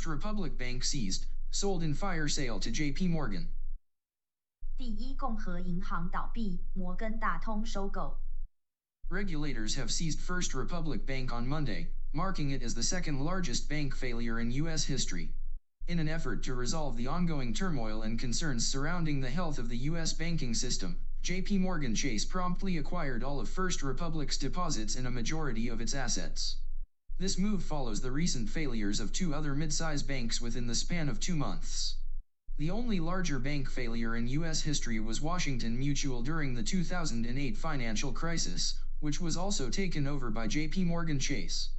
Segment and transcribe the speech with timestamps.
[0.00, 3.50] First Republic Bank seized, sold in fire sale to JP Morgan.
[4.78, 8.18] 第一共和银行倒闭，摩根大通收购。
[9.10, 13.94] Regulators have seized First Republic Bank on Monday, marking it as the second largest bank
[13.94, 14.86] failure in U.S.
[14.86, 15.34] history.
[15.88, 19.90] In an effort to resolve the ongoing turmoil and concerns surrounding the health of the
[19.90, 20.14] U.S.
[20.14, 25.68] banking system, JP Morgan Chase promptly acquired all of First Republic's deposits and a majority
[25.68, 26.56] of its assets.
[27.21, 31.19] This move follows the recent failures of two other mid-sized banks within the span of
[31.19, 31.97] two months.
[32.57, 34.63] The only larger bank failure in U.S.
[34.63, 40.47] history was Washington Mutual during the 2008 financial crisis, which was also taken over by
[40.47, 41.69] JP Morgan Chase.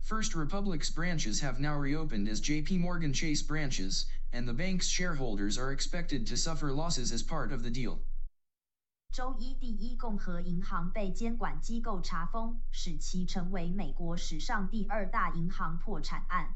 [0.00, 5.58] First Republic's branches have now reopened as JP Morgan Chase branches, and the bank's shareholders
[5.58, 7.98] are expected to suffer losses as part of the deal.
[9.14, 16.52] 周一，第一共和银行被监管机构查封，使其成为美国史上第二大银行破产案。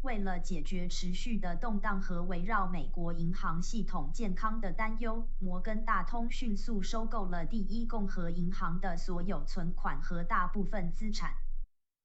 [0.00, 11.41] 为了解决持续的动荡和围绕美国银行系统健康的担忧，摩根大通迅速收购了第一共和银行的所有存款和大部分资产。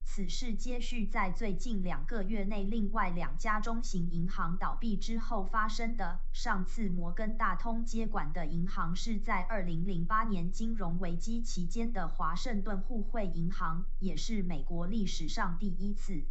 [0.09, 6.22] 此事接续在最近两个月内另外两家中型银行倒闭之后发生的。
[6.31, 16.23] 上次摩根大通接管的银行是在2008年金融危机期间的华盛顿互惠银行，也是美国历史上第一次。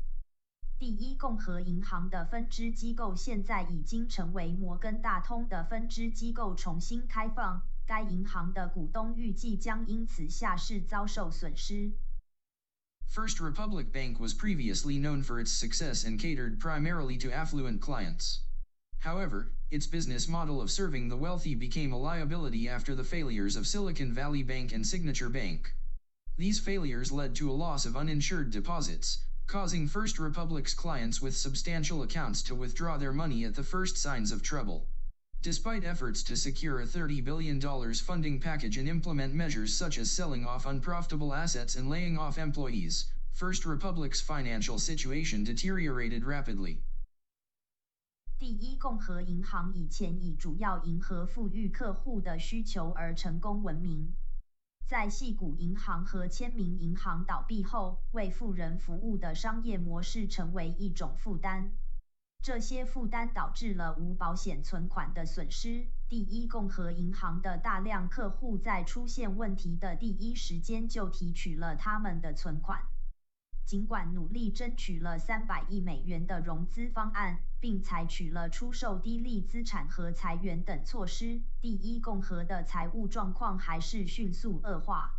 [0.78, 11.92] 第一共和银行的分支机构现在已经成为摩根大通的分支机构重新开放，该银行的股东预计将因此下市遭受损失。
[13.08, 18.40] First Republic Bank was previously known for its success and catered primarily to affluent clients.
[18.98, 23.66] However, its business model of serving the wealthy became a liability after the failures of
[23.66, 25.74] Silicon Valley Bank and Signature Bank.
[26.36, 32.02] These failures led to a loss of uninsured deposits, causing First Republic's clients with substantial
[32.02, 34.88] accounts to withdraw their money at the first signs of trouble.
[35.45, 40.45] Despite efforts to secure a $30 billion funding package and implement measures such as selling
[40.45, 46.83] off unprofitable assets and laying off employees, First Republic's financial situation deteriorated rapidly.
[48.37, 54.13] 第一共和银行以前以主要迎合富裕客户的需求而成功闻名。
[54.87, 61.71] 在系谷银行和签名银行倒闭后，为富人服务的商业模式成为一种负担。
[62.42, 65.86] 这些负担导致了无保险存款的损失。
[66.08, 72.84] 第一共和银行的大量客户在出现问题的第一时间就提取了他们的存款。
[73.64, 85.16] 尽管努力争取了三百亿美元的融资方案，并采取了出售低利资产和裁员等措施，第一共和的财务状况还是迅速恶化。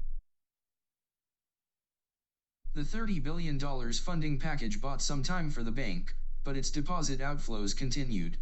[2.73, 6.13] The $30 billion dollars funding package bought some time for the bank,
[6.47, 8.37] but its deposit outflows continued.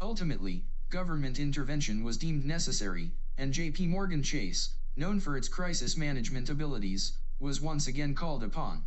[0.00, 6.48] Ultimately, government intervention was deemed necessary, and JP Morgan Chase, known for its crisis management
[6.48, 8.84] abilities, was once again called upon.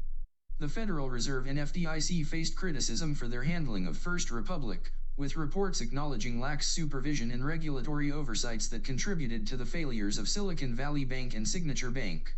[0.59, 5.81] The Federal Reserve and FDIC faced criticism for their handling of First Republic, with reports
[5.81, 11.35] acknowledging lax supervision and regulatory oversights that contributed to the failures of Silicon Valley Bank
[11.35, 12.33] and Signature Bank.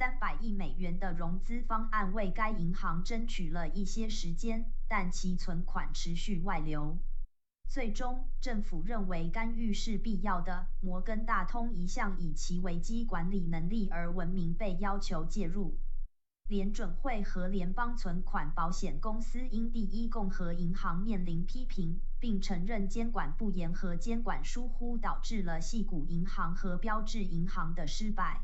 [0.00, 6.96] 三百亿美元的融资方案为该银行争取了一些时间，但其存款持续外流。
[7.68, 10.68] 最终，政府认为干预是必要的。
[10.80, 15.76] 摩根大通一向以其危机管理能力而闻名，被要求介入。
[16.48, 28.40] 联准会和联邦存款保险公司因第一共和银行面临批评，并承认监管不严和监管疏忽导致了系谷银行和标志银行的失败。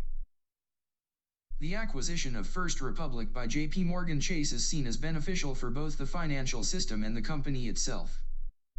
[1.59, 5.97] The acquisition of First Republic by JP Morgan Chase is seen as beneficial for both
[5.97, 8.23] the financial system and the company itself.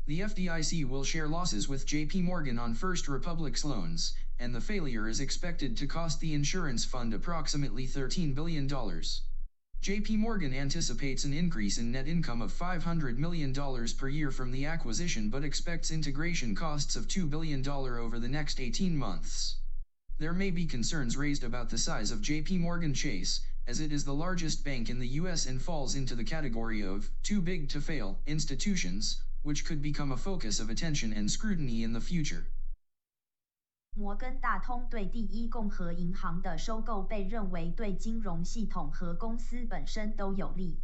[0.05, 5.09] The FDIC will share losses with JP Morgan on First Republic's loans, and the failure
[5.09, 8.69] is expected to cost the insurance fund approximately $13 billion.
[8.69, 13.55] JP Morgan anticipates an increase in net income of $500 million
[13.97, 18.59] per year from the acquisition but expects integration costs of $2 billion over the next
[18.59, 19.55] 18 months.
[20.22, 24.04] There may be concerns raised about the size of JP Morgan Chase, as it is
[24.04, 27.80] the largest bank in the US and falls into the category of too big to
[27.80, 32.46] fail institutions, which could become a focus of attention and scrutiny in the future.
[33.96, 40.78] 摩根大通对第一共和银行的收购被认为对金融系统和公司本身都有利。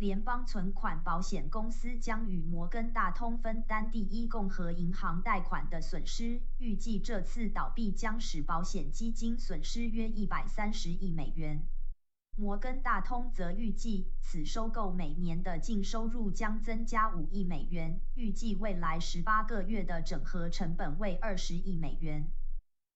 [0.00, 11.64] 联邦存款保险公司将与摩根大通分担第一共和银行贷款的损失，预计这次倒闭将使保险基金损失约一百三十亿美元。
[12.36, 22.26] 摩根大通则预计，此收购每年的净收入将增加五亿美元，预计未来十八个月的整合成本为二十亿美元。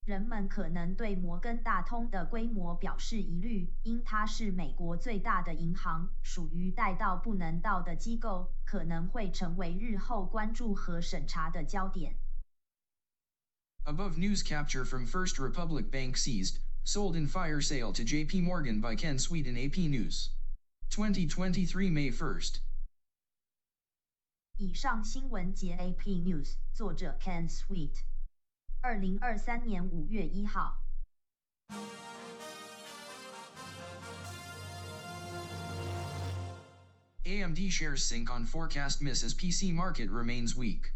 [0.08, 12.18] 人们可能对摩根大通的规模表示疑虑，因它是美国最大的银行，属于带到不能到的机构，可能会成为日后关注和审查的焦点。
[13.86, 16.58] Above news capture from First Republic Bank seized.
[16.86, 20.32] Sold in fire sale to JP Morgan by Ken Sweet in AP News.
[20.90, 22.60] 2023 May 1st.
[24.58, 28.04] 以上新闻节 AP News，作者 Ken Sweet。
[28.84, 30.84] 二零二三年五月一号。
[37.26, 40.92] AMD shares sink on forecast miss as PC market remains weak.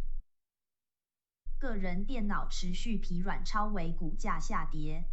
[1.57, 5.05] 个人电脑持续疲软，超微股价下跌。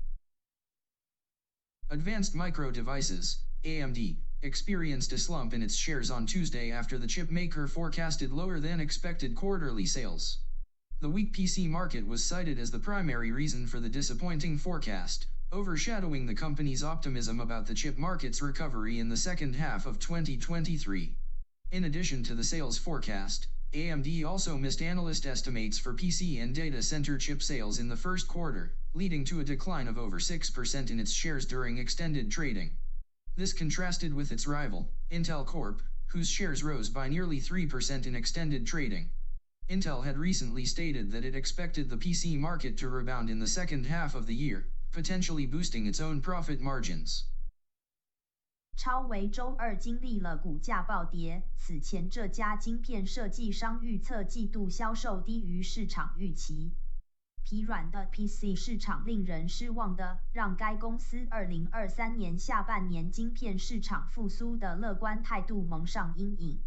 [1.90, 7.30] Advanced Micro Devices, AMD, experienced a slump in its shares on Tuesday after the chip
[7.30, 10.40] maker forecasted lower than expected quarterly sales.
[11.01, 16.25] The weak PC market was cited as the primary reason for the disappointing forecast, overshadowing
[16.25, 21.15] the company's optimism about the chip market's recovery in the second half of 2023.
[21.71, 26.83] In addition to the sales forecast, AMD also missed analyst estimates for PC and data
[26.83, 30.99] center chip sales in the first quarter, leading to a decline of over 6% in
[30.99, 32.71] its shares during extended trading.
[33.37, 38.67] This contrasted with its rival, Intel Corp, whose shares rose by nearly 3% in extended
[38.67, 39.11] trading.
[39.69, 43.85] Intel had recently stated that it expected the PC market to rebound in the second
[43.85, 47.25] half of the year, potentially boosting its own profit margins.
[48.75, 51.43] 超维周二经历了股价暴跌。
[51.55, 56.71] 此前，这家晶片设计商预测季度销售低于市场预期。
[57.43, 66.59] 疲软的 PC 市场令人失望的，让该公司2023年下半年晶片市场复苏的乐观态度蒙上阴影。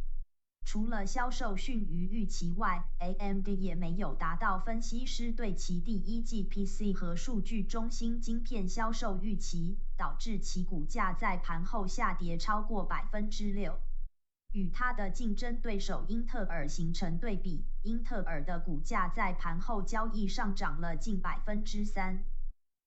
[0.64, 13.80] 除了销售逊于预期外，AMD 也没有达到分析师对其第一季 PC 和数据中心晶片销售预期，导致其股价在盘后下跌超过百分之六。
[14.52, 22.24] 与它的竞争对手英特尔形成对比，英特尔的股价在盘后交易上涨了近百分之三。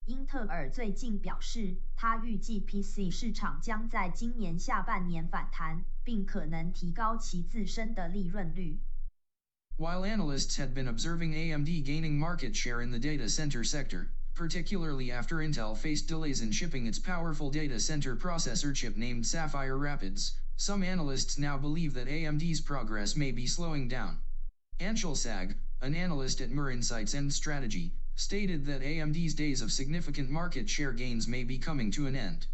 [0.06, 8.80] 英特尔最近表示，他预计 PC 市场将在今年下半年反弹，并可能提高其自身的利润率。
[9.78, 15.38] While analysts had been observing AMD gaining market share in the data center sector, particularly after
[15.38, 20.84] Intel faced delays in shipping its powerful data center processor chip named Sapphire Rapids, some
[20.84, 24.20] analysts now believe that AMD's progress may be slowing down.
[24.80, 30.30] Anshel Sag, an analyst at Moor Insights and Strategy, stated that AMD's days of significant
[30.30, 32.48] market share gains may be coming to an end.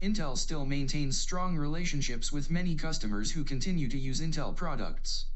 [0.00, 5.26] Intel still maintains strong relationships with many customers who continue to use Intel products.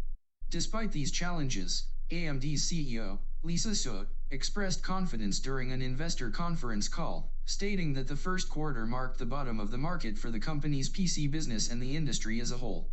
[0.51, 7.95] Despite these challenges, AMD's CEO, Lisa Su, expressed confidence during an investor conference call, stating
[7.95, 11.69] that the first quarter marked the bottom of the market for the company's PC business
[11.69, 12.89] and the industry as a whole.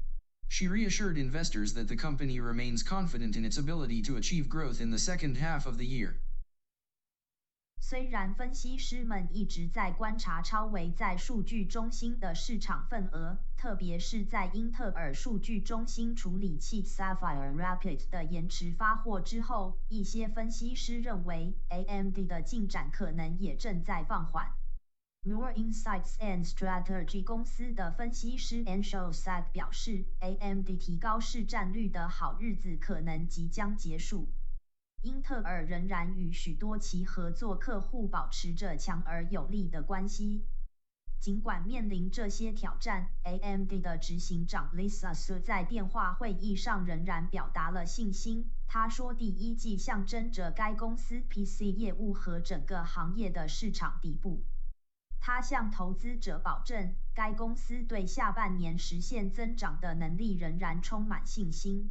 [0.48, 4.90] She reassured investors that the company remains confident in its ability to achieve growth in
[4.90, 6.18] the second half of the year.
[7.82, 24.52] 虽然分析师们一直在观察超维在数据中心的市场份额，特别是在英特尔数据中心处理器 Sapphire Rapids 的延迟发货之后，一些分析师认为 AMD 的进展可能也正在放缓。
[25.24, 34.28] More Insights and Strategy 公司的分析师 Anshul Sag 表示，AMD 提高市占率的好日子可能即将结束。
[35.02, 40.44] 英特尔仍然与许多其合作客户保持着强而有力的关系。
[41.22, 48.50] 尽管面临这些挑战，AMD 的执行长 Lisa Su 在电话会议上仍然表达了信心。
[48.68, 54.44] 他说，第一季象征着该公司 PC 业务和整个行业的市场底部。
[55.22, 61.90] 他向投资者保证，该公司对下半年实现增长的能力仍然充满信心。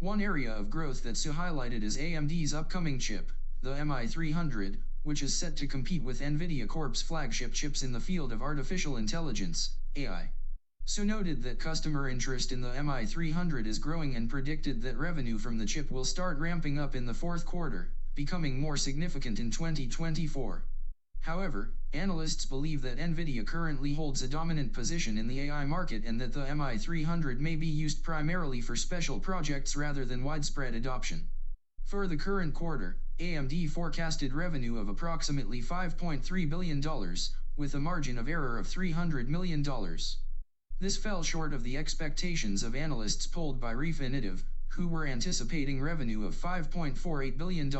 [0.00, 5.34] One area of growth that Su highlighted is AMD's upcoming chip, the MI300, which is
[5.34, 10.30] set to compete with NVIDIA Corp's flagship chips in the field of artificial intelligence, AI.
[10.84, 15.58] Su noted that customer interest in the MI300 is growing and predicted that revenue from
[15.58, 20.64] the chip will start ramping up in the fourth quarter, becoming more significant in 2024.
[21.20, 26.20] However, analysts believe that NVIDIA currently holds a dominant position in the AI market and
[26.20, 31.28] that the MI300 may be used primarily for special projects rather than widespread adoption.
[31.84, 37.16] For the current quarter, AMD forecasted revenue of approximately $5.3 billion,
[37.56, 39.66] with a margin of error of $300 million.
[40.78, 46.24] This fell short of the expectations of analysts polled by Refinitiv, who were anticipating revenue
[46.24, 47.70] of $5.48 billion.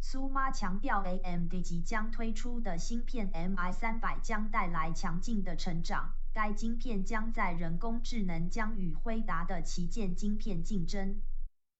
[0.00, 6.14] 苏妈强调，AMD 即将推出的芯片 MI 三百将带来强劲的成长。
[6.32, 11.20] 该晶片将在人工智能将与辉达的旗舰晶片竞争。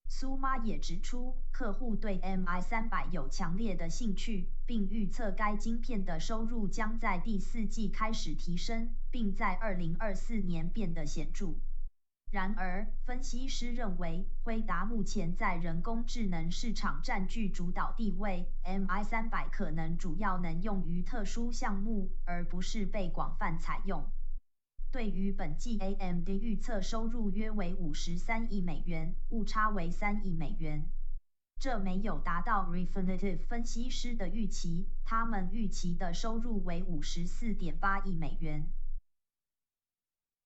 [0.08, 11.54] 苏妈也指出，客户对 MI 三百有强烈的兴趣，并预测该晶片的收入将在第四季开始提升，并在二零二四年变得显著。
[12.36, 24.04] 然而，分析师认为，辉达目前在人工智能市场占据主导地位，MI 三百可能主要能用于特殊项目，而不是被广泛采用。
[24.92, 30.84] 对于本季 AMD 预测收入约为五十三亿美元，误差为三亿美元，
[31.58, 38.66] 这没有达到 Refinitiv 分析师的预期，他们预期的收入为五十四点八亿美元。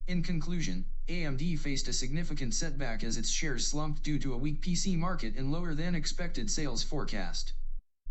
[0.07, 4.61] In conclusion, AMD faced a significant setback as its shares slumped due to a weak
[4.61, 7.53] PC market and lower than expected sales forecast.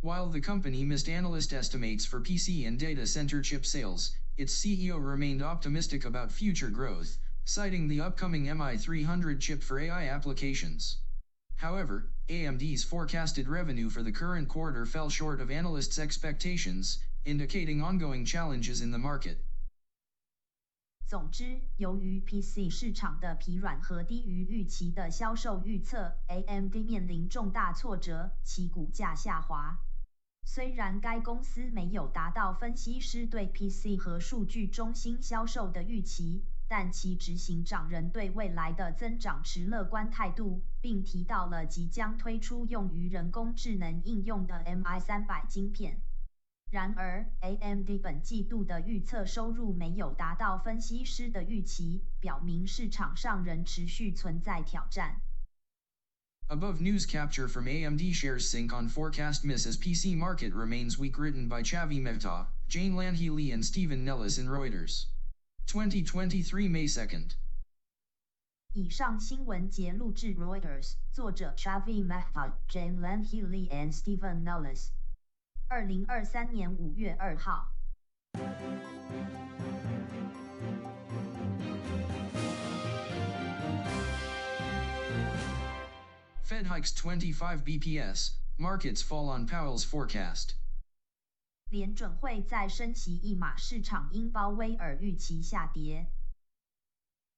[0.02, 5.04] While the company missed analyst estimates for PC and data center chip sales, its CEO
[5.04, 11.00] remained optimistic about future growth, citing the upcoming MI300 chip for AI applications.
[11.58, 18.24] However, AMD's forecasted revenue for the current quarter fell short of analysts' expectations, indicating ongoing
[18.24, 19.44] challenges in the market.
[21.10, 29.80] 总之，由于 PC 市场的疲软和低于预期的销售预测，AMD 面临重大挫折，其股价下滑。
[30.46, 46.00] 虽然该公司没有达到分析师对 PC 和数据中心销售的预期，但其执行长仍对未来的增长持乐观态度，并提到了即将推出用于人工智能应用的 MI 三百晶片。
[46.72, 55.20] 然而，AMD 本季度的预测收入没有达到分析师的预期，表明市场上仍持续存在挑战。
[56.50, 61.48] Above news capture from AMD shares sync on forecast miss as PC market remains weak written
[61.48, 65.06] by Chavi Mehta, Jane Lanhealy and Stephen Nellis in Reuters.
[65.66, 67.36] 2023 May 2nd.
[68.74, 74.92] 以上新闻节录自 Reuters，作者 Chavi Mehta、Jane Lanhealy and Stephen Nellis。
[75.69, 77.73] 二零二三年五月二号。
[86.45, 90.55] Fed hikes 25 BPS, markets fall on Powell's forecast.
[91.71, 96.07] 联准会在升息一码，市场因鲍威尔预期下跌。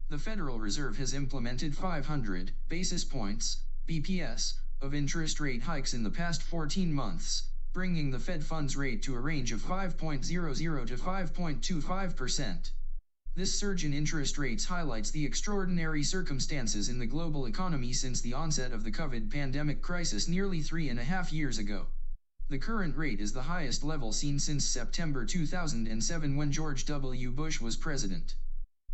[0.08, 6.10] The Federal Reserve has implemented 500 basis points, BPS, of interest rate hikes in the
[6.10, 12.71] past 14 months, bringing the Fed funds rate to a range of 5.00 to 5.25%.
[13.33, 18.33] This surge in interest rates highlights the extraordinary circumstances in the global economy since the
[18.33, 21.87] onset of the COVID pandemic crisis nearly three and a half years ago.
[22.49, 27.31] The current rate is the highest level seen since September 2007 when George W.
[27.31, 28.35] Bush was president.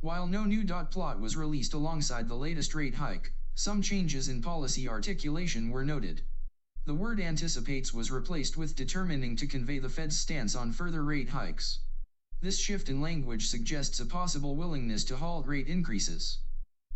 [0.02, 4.44] While no new dot plot was released alongside the latest rate hike, some changes in
[4.44, 6.22] policy articulation were noted.
[6.87, 11.29] The word anticipates was replaced with determining to convey the Fed's stance on further rate
[11.29, 11.79] hikes.
[12.41, 16.39] This shift in language suggests a possible willingness to halt rate increases.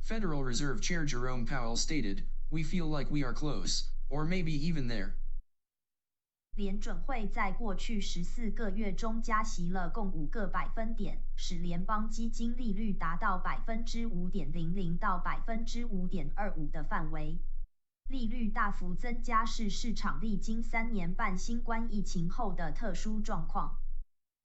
[0.00, 4.88] Federal Reserve Chair Jerome Powell stated, We feel like we are close, or maybe even
[4.88, 5.14] there.
[6.56, 17.38] 联准会在过去十四个月中加息了共五个百分点，使联邦基金利率达到百分之五点零零到百分之五点二五的范围。
[18.11, 23.77] 利率大幅增加是市场历经三年半新冠疫情后的特殊状况。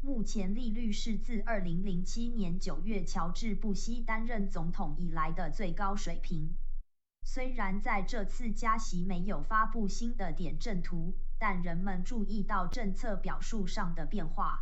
[0.00, 6.54] 目前利率是自2007年9月乔治·布希担任总统以来的最高水平。
[7.24, 14.60] 虽然在这次加息没有发布新的点阵图，但人们注意到政策表述上的变化。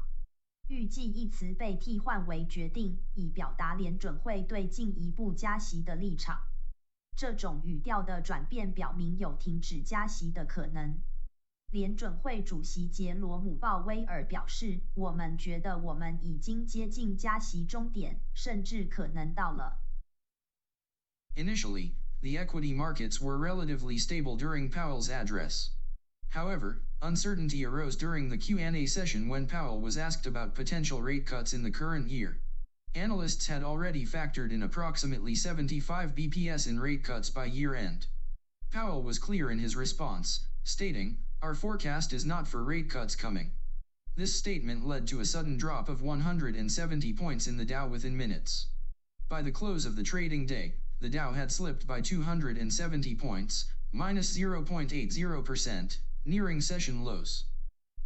[0.67, 6.41] 预计一词被替换为“决定”，以表达联准会对进一步加息的立场。
[7.16, 11.02] 这种语调的转变表明有停止加息的可能。
[11.72, 19.80] 联准会主席杰罗姆·鲍威尔表示：“我们觉得我们已经接近加息终点，甚至可能到了。”
[21.36, 25.70] Initially, the equity markets were relatively stable during Powell's address.
[26.32, 31.54] However, uncertainty arose during the Q&A session when Powell was asked about potential rate cuts
[31.54, 32.40] in the current year.
[32.97, 38.07] Analysts had already factored in approximately 75 BPS in rate cuts by year end.
[38.71, 43.51] Powell was clear in his response, stating, Our forecast is not for rate cuts coming.
[44.15, 48.69] This statement led to a sudden drop of 170 points in the Dow within minutes.
[49.29, 54.39] By the close of the trading day, the Dow had slipped by 270 points, minus
[54.39, 57.47] 0.80%, nearing session lows.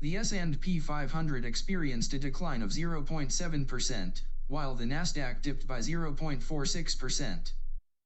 [0.01, 7.54] The S&P 500 experienced a decline of 0.7%, while the Nasdaq dipped by 0.46%.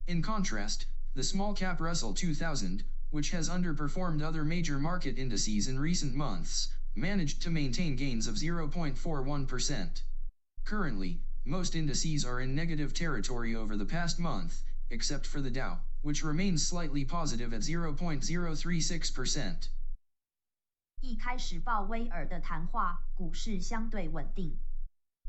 [0.08, 5.80] In contrast, the small cap Russell 2000, which has underperformed other major market indices in
[5.80, 10.02] recent months, managed to maintain gains of 0.41%.
[10.64, 15.80] Currently, most indices are in negative territory over the past month, except for the Dow,
[16.02, 19.70] which remains slightly positive at 0.036%.
[21.02, 24.58] 一开始鲍威尔的谈话，股市相对稳定。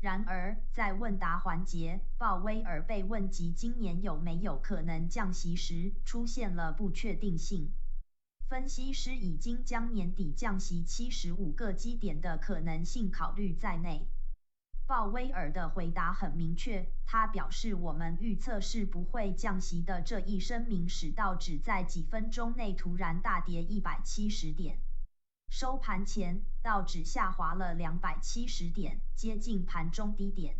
[0.04, 7.72] 然而，在问答环节，鲍威尔被问及今年有没有可能降息时，出现了不确定性。
[8.46, 14.06] 分析师已经将年底降息七十五个基点的可能性考虑在内。
[14.86, 20.02] 鲍威尔的回答很明确，他表示我们预测是不会降息的。
[20.02, 24.83] 这一声明使道指在几分钟内突然大跌一百七十点。
[25.48, 30.56] 收盘前，道指下滑了两百七十点，接近盘中低点。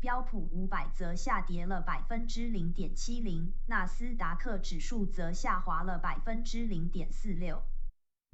[0.00, 7.62] 标普五百则下跌了百分之零点七零，纳斯达克指数则下滑了百分之零点四六。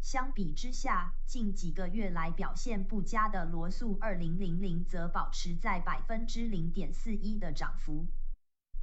[0.01, 8.07] 相比之下，近几个月来表现不佳的罗素二零零零则保持在百分之零点四一的涨幅。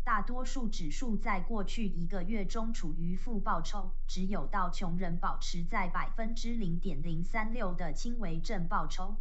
[0.05, 9.17] 大多数指数在过去一个月中处于负报酬，只有道琼人保持在百分之零点零三六的轻微正报酬。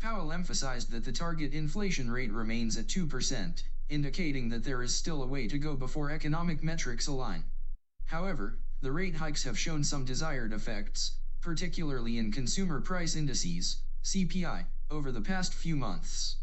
[0.00, 5.22] Powell emphasized that the target inflation rate remains at 2%, indicating that there is still
[5.22, 7.42] a way to go before economic metrics align.
[8.06, 14.64] However, the rate hikes have shown some desired effects, particularly in consumer price indices, CPI,
[14.90, 16.36] over the past few months.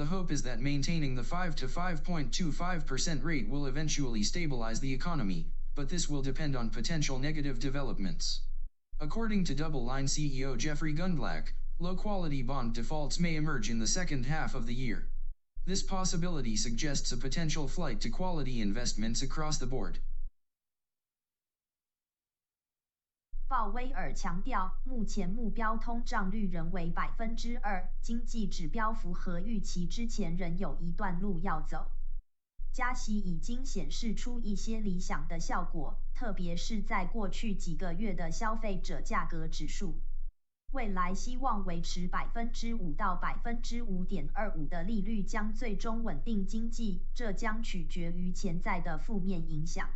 [0.00, 5.50] The hope is that maintaining the 5 to 5.25% rate will eventually stabilize the economy,
[5.74, 8.40] but this will depend on potential negative developments.
[8.98, 13.86] According to Double Line CEO Jeffrey Gundlach, low quality bond defaults may emerge in the
[13.86, 15.06] second half of the year.
[15.66, 19.98] This possibility suggests a potential flight to quality investments across the board.
[23.50, 31.90] 鲍威尔强调，目前目标通胀率仍为百分之二，经济指标符合预期之前仍有一段路要走。
[32.72, 39.96] 加息已经显示出一些理想的效果，特别是在过去几个月的消费者价格指数。
[40.70, 49.88] 未来希望维持百分之五到百分之五点二五的利率将最终稳定经济，这将取决于潜在的负面影响。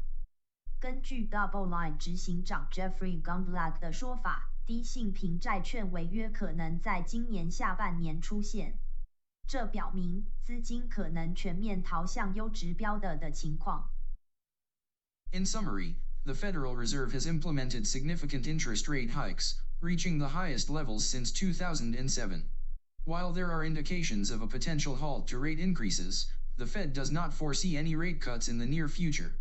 [0.84, 8.78] 根据 Double Line 执行长 Jeffrey Gundlach 的说法，低信评债券违约可能在今年下半年出现。
[9.48, 13.88] 这表明资金可能全面逃向优质标的的情况。
[15.32, 15.94] In summary,
[16.26, 22.42] the Federal Reserve has implemented significant interest rate hikes, reaching the highest levels since 2007.
[23.06, 26.26] While there are indications of a potential halt to rate increases,
[26.58, 29.32] the Fed does not foresee any rate cuts in the near future.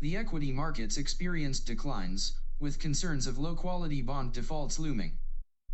[0.00, 5.12] The equity markets experienced declines, with concerns of low-quality bond defaults looming.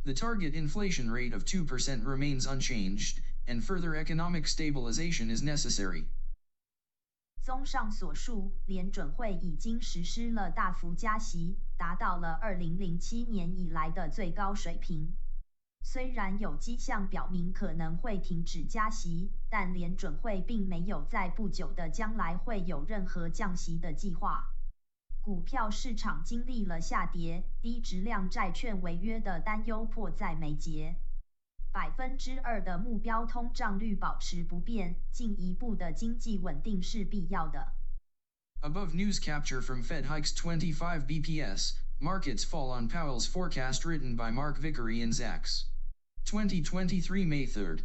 [0.04, 6.04] The target inflation rate of 2% remains unchanged, and further economic stabilization is necessary.
[7.42, 15.14] 综上所述，联准会已经实施了大幅加息，达到了2007年以来的最高水平。
[15.87, 24.49] 虽然有迹象表明可能会停止加息，但联准会并没有在不久的将来会有任何降息的计划。
[25.21, 30.95] 股票市场经历了下跌，低质量债券违约的担忧迫在眉睫。
[31.71, 37.73] 百分之二的目标通胀率保持不变，进一步的经济稳定是必要的。
[38.61, 44.57] Above news capture from Fed hikes 25 BPS, markets fall on Powell's forecast written by Mark
[44.59, 45.65] Vickery and Zacks.
[46.25, 47.83] 2023 May 3rd.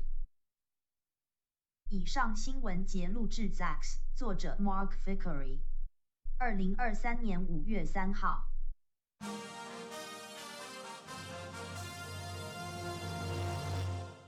[1.91, 5.59] 以上新闻节录制 Zacks，作者 Mark Vickery，
[6.39, 8.49] 二零二三年五月三号。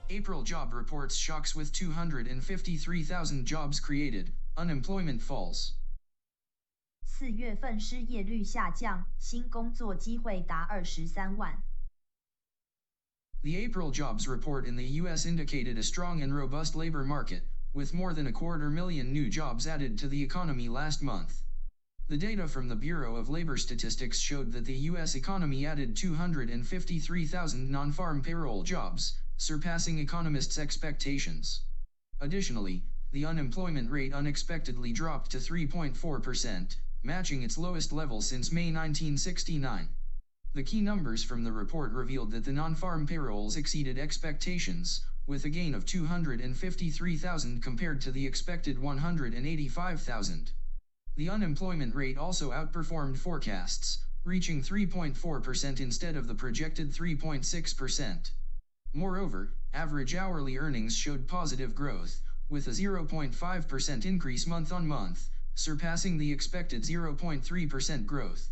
[0.09, 5.73] April job reports shocks with 253,000 jobs created, unemployment falls.
[7.03, 11.63] 四月份失业率下降，新工作机会达二十三万。
[13.43, 15.25] The April jobs report in the U.S.
[15.25, 19.67] indicated a strong and robust labor market, with more than a quarter million new jobs
[19.67, 21.43] added to the economy last month.
[22.07, 25.13] The data from the Bureau of Labor Statistics showed that the U.S.
[25.13, 31.63] economy added 253,000 non-farm payroll jobs, surpassing economists' expectations.
[32.21, 39.89] Additionally, the unemployment rate unexpectedly dropped to 3.4%, matching its lowest level since May 1969.
[40.55, 45.49] The key numbers from the report revealed that the non-farm payrolls exceeded expectations, with a
[45.49, 50.51] gain of 253,000 compared to the expected 185,000.
[51.15, 58.29] The unemployment rate also outperformed forecasts, reaching 3.4% instead of the projected 3.6%.
[58.93, 66.19] Moreover, average hourly earnings showed positive growth, with a 0.5% increase month on month, surpassing
[66.19, 68.51] the expected 0.3% growth.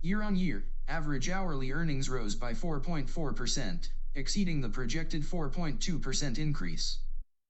[0.00, 6.99] Year on year, average hourly earnings rose by 4.4%, exceeding the projected 4.2% increase.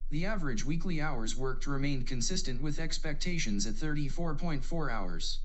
[0.10, 5.40] The average weekly hours worked remained consistent with expectations at 34.4 hours.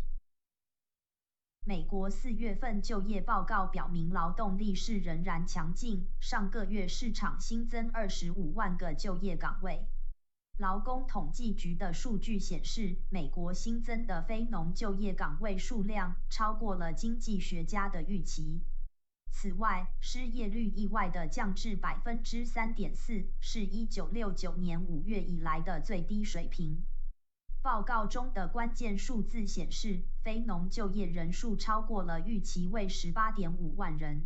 [1.65, 6.09] 美国四月份就业报告表明，劳动力是仍然强劲。
[6.19, 9.87] 上个月市场新增二十五万个就业岗位。
[10.58, 18.64] 劳工统计局的数据显示，美国新增的非农就业岗位数量超过了经济学家的预期。
[19.30, 26.82] 此外，失业率意外的降至百分之三点四，是一九六九年五月以来的最低水平。
[27.62, 34.22] 报告中的关键数字显示，非农就业人数超过了预期，为十八点五万人；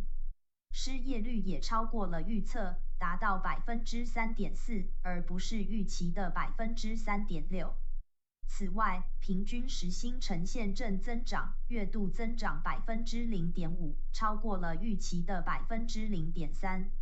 [0.72, 7.74] 失业率也超过了预测，达到百分之三点四，而不是预期的百分之三点六。
[8.46, 16.92] 此外，平均时薪呈现正增长，月度增长百分之零点五，超过了预期的百分之零点三。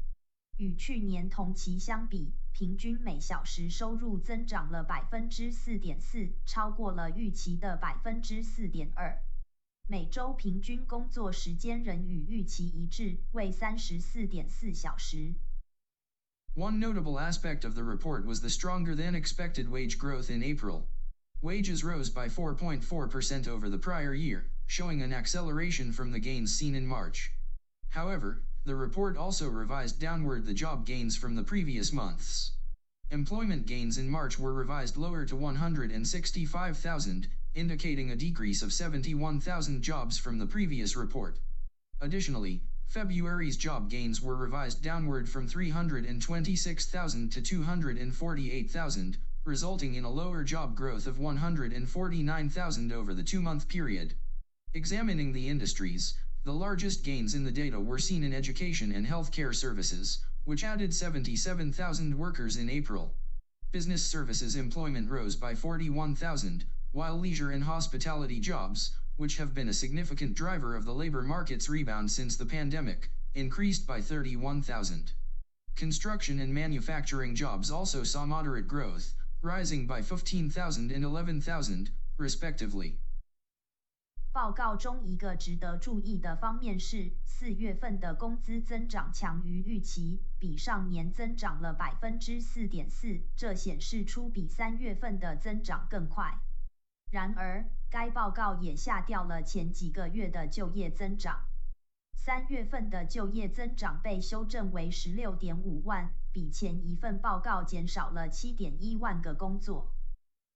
[0.57, 9.19] 与去年同期相比，平均每小时收入增长了百分之四点四，超过了预期的百分之四点二。
[9.87, 15.35] 每周平均工作时间仍与预期一致，为三十四点四小时。
[16.55, 20.89] One notable aspect of the report was the stronger than expected wage growth in April.
[21.41, 26.75] Wages rose by 4.4% over the prior year, showing an acceleration from the gains seen
[26.75, 27.31] in March.
[27.91, 32.51] However, the report also revised downward the job gains from the previous months.
[33.13, 40.19] Employment gains in March were revised lower to 165,000, indicating a decrease of 71,000 jobs
[40.19, 41.39] from the previous report.
[42.01, 50.43] Additionally, February's job gains were revised downward from 326,000 to 248,000, resulting in a lower
[50.43, 54.17] job growth of 149,000 over the two-month period.
[54.75, 59.55] Examining the industries, the largest gains in the data were seen in education and healthcare
[59.55, 63.15] services, which added 77,000 workers in April.
[63.71, 69.74] Business services employment rose by 41,000, while leisure and hospitality jobs, which have been a
[69.74, 75.14] significant driver of the labor market's rebound since the pandemic, increased by 31,000.
[75.76, 82.98] Construction and manufacturing jobs also saw moderate growth, rising by 15,000 and 11,000, respectively.
[84.34, 96.38] 报告中一个值得注意的方面是，四月份的工资增长强于预期，比上年增长了百分之四点四，这显示出比三月份的增长更快。
[97.12, 101.41] 然而， 该报告也下调了前几个月的就业增长。
[102.15, 109.91] 三月份的就业增长被修正为十六点五万，比前一份报告减少了七点一万个工作。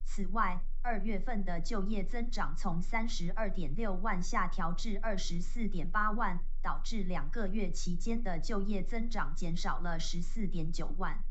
[0.05, 11.23] 此外，二月份的就业增长从三十二点六万下调至二十四点八万，导致两个月期间的就业增长减少了十四点九万。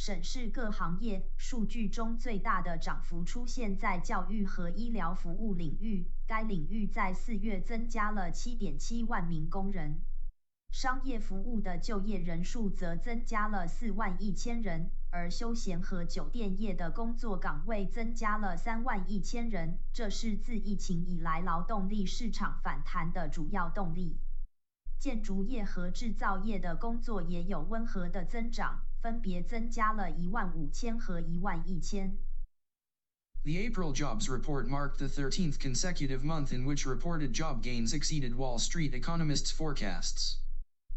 [0.00, 10.00] 审视各行业数据中最大的涨幅出现在教育和医疗服务领域，该领域在四月增加了七点七万名工人。
[10.70, 24.20] 商业服务的就业人数则增加了四万一千人，而休闲和酒店业的工作岗位增加了三万一千人，这是自疫情以来劳动力市场反弹的主要动力。
[25.00, 28.84] 建筑业和制造业的工作也有温和的增长。
[29.01, 32.17] 分别增加了一万五千和一万一千。
[33.43, 38.57] The April jobs report marked the 13th consecutive month in which reported job gains exceeded Wall
[38.57, 40.37] Street economists' forecasts.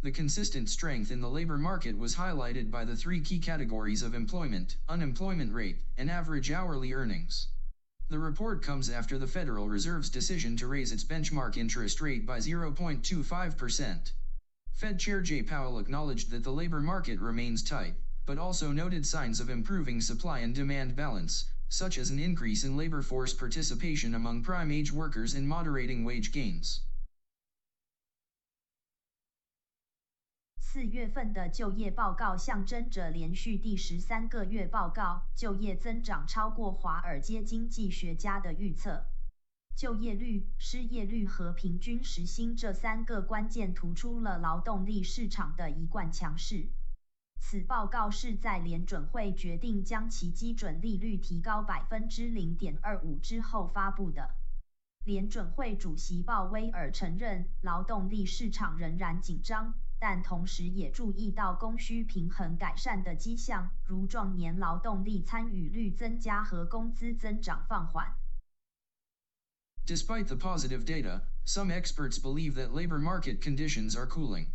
[0.02, 4.14] The consistent strength in the labor market was highlighted by the three key categories of
[4.14, 7.48] employment, unemployment rate, and average hourly earnings.
[8.08, 12.38] The report comes after the Federal Reserve's decision to raise its benchmark interest rate by
[12.38, 14.12] 0.25%.
[14.80, 17.94] Fed Chair Jay Powell acknowledged that the labor market remains tight,
[18.26, 22.76] but also noted signs of improving supply and demand balance, such as an increase in
[22.76, 26.82] labor force participation among prime age workers and moderating wage gains.
[30.58, 39.06] 四月份的就业报告象征着连续第十三个月报告就业增长超过华尔街经济学家的预测。
[39.75, 46.67] 就业率、失业率和平均时薪这三个关键突出了劳动力市场的一贯强势。
[47.39, 54.29] 此报告是在联准会决定将其基准利率提高百分之零点二五之后发布的。
[55.03, 59.73] 联准会主席鲍威尔承认，劳动力市场仍然紧张。
[59.99, 68.15] 但同时也注意到供需平衡改善的迹象，如壮年劳动力参与率增加和工资增长放缓。
[69.91, 74.53] Despite the positive data, some experts believe that labor market conditions are cooling.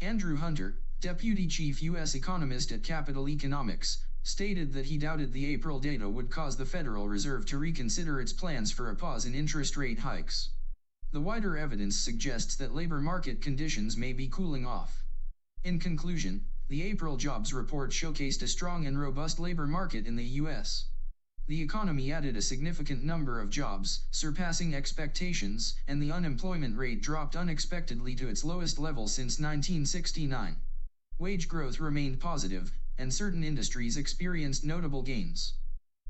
[0.00, 2.16] Andrew Hunter, deputy chief U.S.
[2.16, 7.08] economist at Capital Economics, stated that he doubted the April data would cause the Federal
[7.08, 10.50] Reserve to reconsider its plans for a pause in interest rate hikes.
[11.12, 15.04] The wider evidence suggests that labor market conditions may be cooling off.
[15.62, 20.42] In conclusion, the April jobs report showcased a strong and robust labor market in the
[20.42, 20.86] U.S.
[21.47, 27.35] The economy added a significant number of jobs, surpassing expectations, and the unemployment rate dropped
[27.35, 30.57] unexpectedly to its lowest level since 1969.
[31.17, 35.53] Wage growth remained positive, and certain industries experienced notable gains.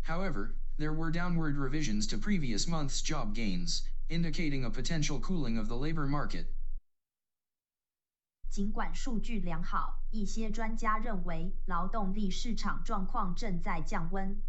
[0.01, 5.67] However, there were downward revisions to previous month's job gains, indicating a potential cooling of
[5.67, 6.47] the labor market.
[8.49, 14.41] 尽管数据良好，一些专家认为劳动力市场状况正在降温。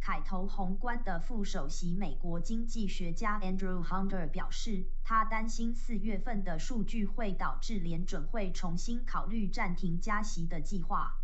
[0.00, 11.18] 凯投宏观的副首席美国经济学家 Andrew Hunter 表示，他担心四月份的数据会导致联准会重新考虑暂停加息的计划。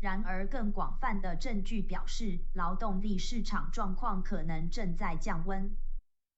[0.00, 5.74] 然而，更广泛的证据表示，劳动力市场状况可能正在降温。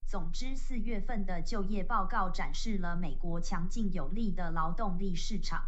[0.07, 5.65] 总之，四月份的就业报告展示了美国强劲有力的劳动力市场，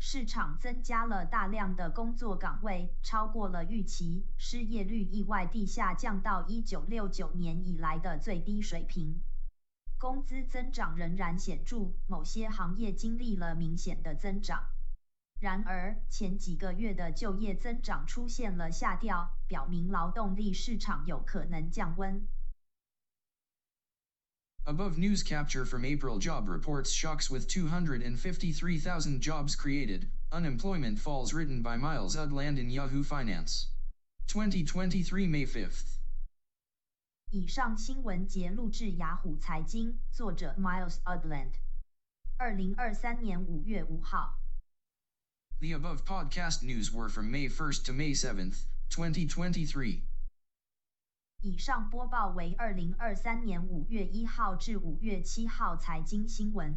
[0.00, 9.20] 市场增加了大量的工作岗位，超过了预期，失业率意外地下降到一九六九年以来的最低水平，
[9.98, 14.68] 工资增长仍然显著，某些行业经历了明显的增长。
[15.40, 22.26] 然而，前几个月的就业增长出现了下调，表明劳动力市场有可能降温。
[24.67, 31.75] Above news capture from April job reports shocks with 253,000 jobs created, unemployment falls written by
[31.75, 33.67] Miles Udland in Yahoo Finance.
[34.27, 35.97] 2023 May 5th.
[37.31, 41.51] 以上新闻节录制雅虎财经，作者 Miles Udland。
[42.37, 44.39] 二零二三年五月五号。
[45.59, 50.03] The above podcast news were from May 1st to May 7th, 2023.
[51.40, 56.76] 以上播报为二零二三年五月一号至五月七号财经新闻。